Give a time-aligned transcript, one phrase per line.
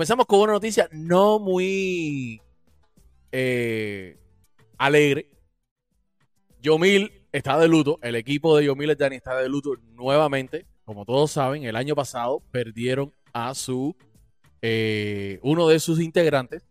[0.00, 2.40] Comenzamos con una noticia no muy
[3.32, 4.18] eh,
[4.78, 5.28] alegre.
[6.62, 7.98] Yomil está de luto.
[8.00, 10.64] El equipo de Yomil Dani está de luto nuevamente.
[10.86, 13.94] Como todos saben, el año pasado perdieron a su
[14.62, 16.66] eh, uno de sus integrantes.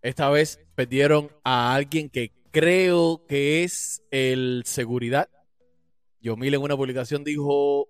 [0.00, 5.28] Esta vez perdieron a alguien que creo que es el seguridad.
[6.22, 7.86] Yomil en una publicación dijo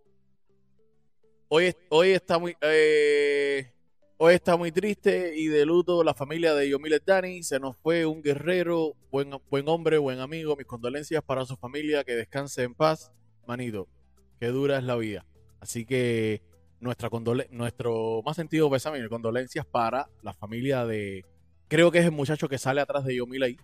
[1.49, 3.71] hoy, hoy está muy eh,
[4.19, 7.43] hoy está muy triste y de luto la familia de Yomil Dani.
[7.43, 10.57] Se nos fue un guerrero, buen, buen hombre, buen amigo.
[10.57, 13.13] Mis condolencias para su familia, que descanse en paz.
[13.47, 13.89] Manito,
[14.41, 15.25] qué dura es la vida.
[15.61, 16.43] Así que
[16.81, 17.09] nuestra
[17.51, 21.25] nuestro más sentido pésame y condolencias para la familia de.
[21.69, 23.57] Creo que es el muchacho que sale atrás de Yomil ahí.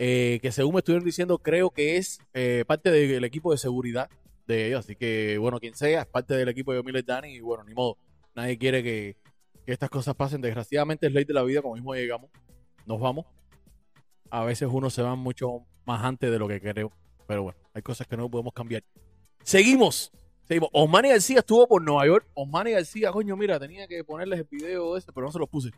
[0.00, 4.08] Eh, que según me estuvieron diciendo, creo que es eh, parte del equipo de seguridad
[4.48, 4.80] de ellos.
[4.80, 7.34] Así que, bueno, quien sea, es parte del equipo de Yomil Dani.
[7.34, 7.96] Y bueno, ni modo.
[8.34, 9.16] Nadie quiere que,
[9.64, 10.40] que estas cosas pasen.
[10.40, 12.30] Desgraciadamente es ley de la vida, como mismo llegamos.
[12.86, 13.26] Nos vamos.
[14.30, 16.90] A veces uno se va mucho más antes de lo que creo.
[17.26, 18.82] Pero bueno, hay cosas que no podemos cambiar.
[19.44, 20.10] Seguimos.
[20.44, 20.70] Seguimos.
[20.72, 22.26] Osmani García estuvo por Nueva York.
[22.34, 25.70] Osmani García, coño, mira, tenía que ponerles el video ese, pero no se los puse.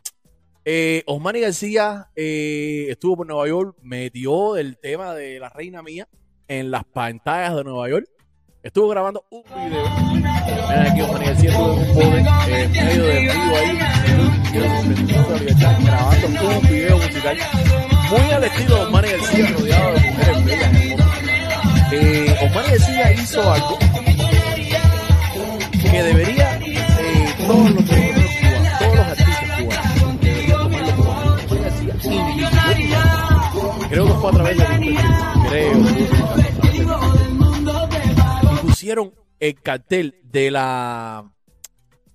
[0.63, 6.07] Eh, Osmani García eh, estuvo por Nueva York, metió el tema de la reina mía
[6.47, 8.07] en las pantallas de Nueva York.
[8.63, 9.89] Estuvo grabando un video.
[10.13, 13.79] Miren aquí Osmani García estuvo en un pobre eh, en medio de río ahí,
[15.83, 17.37] grabando un video musical
[18.11, 20.71] muy al estilo de Osmani García, rodeado de mujeres bellas
[21.91, 23.79] eh, Omar García hizo algo
[25.81, 28.31] que debería eh, todos los cubanos,
[28.79, 30.11] todos los artistas cubanos,
[32.53, 33.21] García
[33.89, 34.65] Creo que fue a través de
[35.49, 35.77] creo.
[35.79, 36.50] Y
[38.81, 41.31] pusieron el cartel de la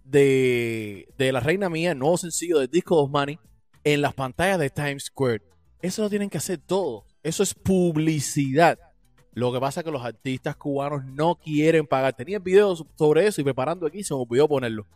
[0.03, 3.39] de, de la Reina Mía, el nuevo sencillo del disco de Osmani,
[3.85, 5.45] en las pantallas de Times Square.
[5.81, 7.05] Eso lo tienen que hacer todos.
[7.23, 8.81] Eso es publicidad.
[9.31, 12.17] Lo que pasa es que los artistas cubanos no quieren pagar.
[12.17, 14.89] Tenía videos sobre eso y preparando aquí se me olvidó ponerlo.